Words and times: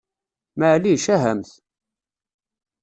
Maɛlic, 0.57 1.05
ahamt! 1.15 1.49